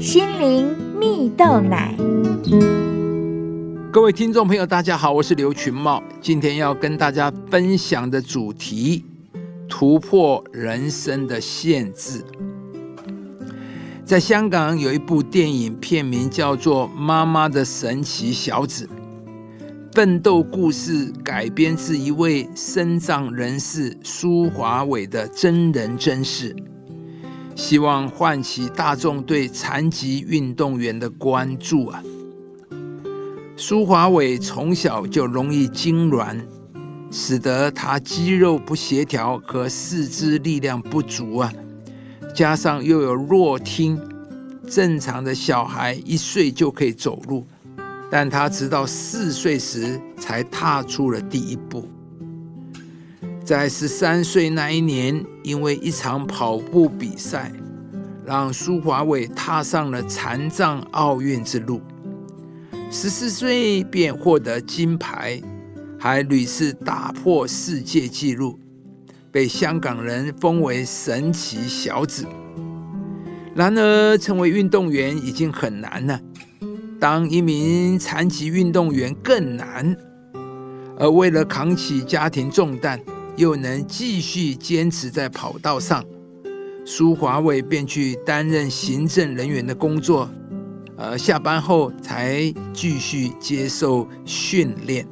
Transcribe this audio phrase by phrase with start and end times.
[0.00, 1.94] 心灵蜜豆奶。
[3.92, 9.04] 各位听众朋友，大家好，我是刘群茂，今天要跟大家分享的主题：
[9.68, 12.24] 突破人生的限制。
[14.02, 18.86] 在香港有一部电影，片名叫做《妈妈的神奇小子》，
[19.94, 26.56] 奋斗故事改编自一位身障人士苏华伟的真人真事。
[27.54, 32.02] 希望唤起大众对残疾运动员的关注啊！
[33.56, 36.40] 苏华伟从小就容易痉挛，
[37.10, 41.52] 使得他肌肉不协调和四肢力量不足啊，
[42.34, 44.00] 加上又有弱听，
[44.66, 47.46] 正常的小孩一岁就可以走路，
[48.10, 51.86] 但他直到四岁时才踏出了第一步。
[53.50, 57.50] 在十三岁那一年，因为一场跑步比赛，
[58.24, 61.80] 让苏华伟踏上了残障奥运之路。
[62.92, 65.42] 十四岁便获得金牌，
[65.98, 68.56] 还屡次打破世界纪录，
[69.32, 72.24] 被香港人封为神奇小子。
[73.52, 76.20] 然而，成为运动员已经很难了，
[77.00, 79.96] 当一名残疾运动员更难。
[80.96, 83.00] 而为了扛起家庭重担，
[83.40, 86.04] 又能继续坚持在跑道上，
[86.84, 90.28] 苏华伟便去担任行政人员的工作，
[90.98, 95.08] 呃，下班后才继续接受训练。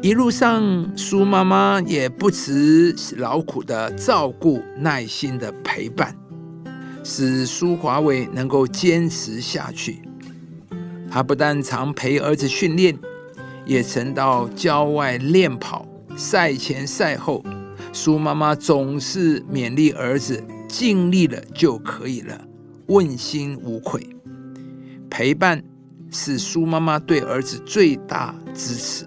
[0.00, 6.16] 一路上，苏妈妈也不辞劳苦的照顾、耐心的陪伴，
[7.02, 10.02] 使苏华伟能够坚持下去。
[11.10, 12.96] 他不但常陪儿子训练，
[13.66, 15.84] 也曾到郊外练跑。
[16.16, 17.44] 赛前赛后，
[17.92, 22.40] 苏妈妈总是勉励儿子尽力了就可以了，
[22.86, 24.06] 问心无愧。
[25.10, 25.62] 陪伴
[26.10, 29.06] 是苏妈妈对儿子最大支持。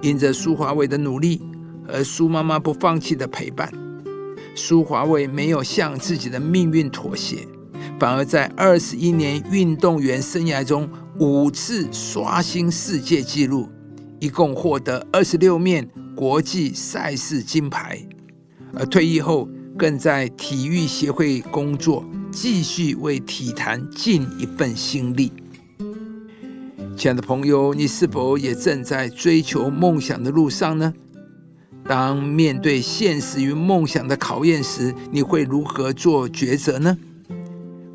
[0.00, 1.40] 因着苏华伟的努力
[1.86, 3.72] 和苏妈妈不放弃的陪伴，
[4.56, 7.46] 苏华伟没有向自己的命运妥协，
[8.00, 10.88] 反而在二十一年运动员生涯中
[11.20, 13.68] 五次刷新世界纪录。
[14.22, 15.84] 一共获得二十六面
[16.14, 18.00] 国际赛事金牌，
[18.72, 25.32] 而退役后更在体育协会工作，继续为体坛尽一份心力。
[26.96, 30.94] 亲爱的朋友，你是否也正在追求梦想的路上呢？
[31.88, 36.96] 当面对现实与梦想的考验时，你会如何做抉择呢？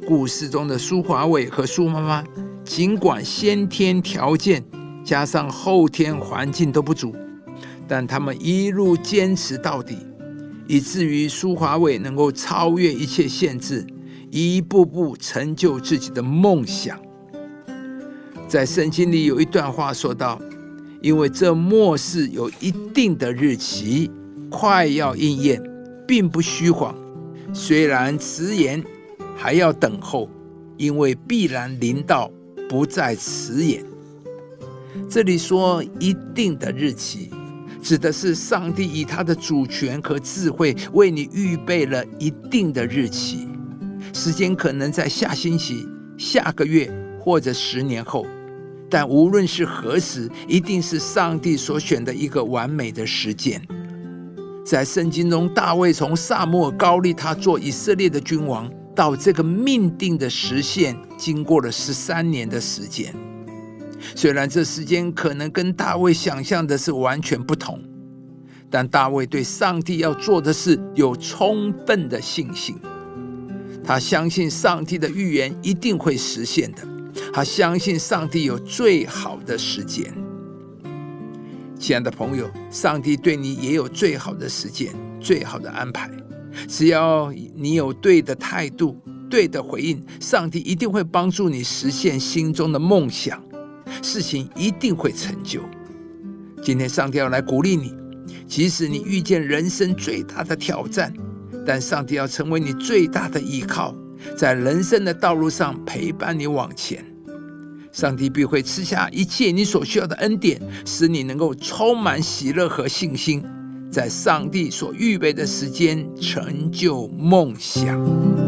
[0.05, 2.21] 故事中的苏华伟和苏妈妈，
[2.66, 4.61] 尽管先天条件。
[5.07, 7.16] 加上后天环境都不足，
[7.88, 10.00] 但他们一路坚持到底，
[10.68, 13.88] 以至于苏华伟能够超越一切限制，
[14.29, 17.00] 一步步成就自己的梦想。
[18.50, 20.41] 在圣经里有一段话说道
[21.01, 24.12] ：“因为这末世有一定的日期，
[24.51, 25.63] 快要应验，
[26.06, 26.94] 并不虚谎。
[27.53, 28.84] 虽然迟延，
[29.38, 30.29] 还要等候，
[30.75, 32.29] 因为必然临到，
[32.67, 33.81] 不再迟延。”
[35.09, 37.30] 这里说一定的日期，
[37.81, 43.47] 指的是上帝以他的主权和智慧为你预备了一定的日期，
[44.13, 45.88] 时间可能在下星期、
[46.18, 48.25] 下个月或者十年后，
[48.90, 53.62] 但无论是何时，一定是上帝所选的一个完美的时间。
[54.66, 63.16] 在圣经中，大卫从萨摩高立他做以色列的君王，到这个命定的实现，经过了十三年的时间。
[64.16, 67.79] 虽然这时间可能跟大卫想象的是完全不同，
[68.69, 72.75] 但大卫对上帝要做的事有充分的信心。
[73.84, 76.85] 他相信上帝的预言一定会实现的，
[77.31, 80.13] 他相信上帝有最好的时间。
[81.79, 86.09] 亲爱的朋友，上帝对你也有最好的时间、最好的安排。
[86.67, 93.41] 只要你有对的态度、对的回应，上帝一定会帮助你实现心中的梦想。
[94.02, 95.61] 事情一定会成就。
[96.61, 97.94] 今天上帝要来鼓励你，
[98.47, 101.14] 即使你遇见人生最大的挑战，
[101.66, 103.96] 但上帝要成为你最大的依靠，
[104.35, 107.05] 在人生的道路上陪伴你往前。
[107.91, 113.43] 上帝必会赐下一切你所需要的恩典，使你能够充满喜乐和信心，
[113.91, 118.47] 在上帝所预备的时间成就梦想。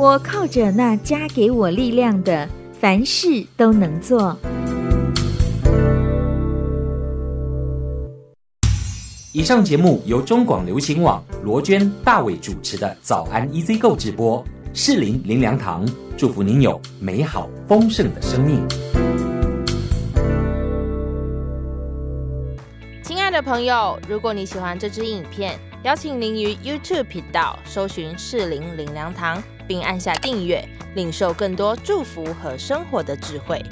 [0.00, 2.48] 我靠着那加给我力量的，
[2.80, 4.34] 凡事都能做。
[9.34, 14.42] 以上节目由中广流行网罗娟、大伟主持的《早安 EZ 购》直播，
[14.72, 15.86] 适林林良堂
[16.16, 18.66] 祝福您有美好丰盛的生命。
[23.04, 33.62] 亲爱的朋友，如果你喜欢这支影片，邀请您于 YouTube 频道搜寻适林林良堂，并按下订阅，领受更多祝福和生活的智慧。